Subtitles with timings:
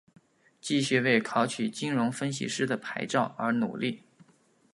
[0.59, 4.01] 继续为考取金融分析师的牌照而努力。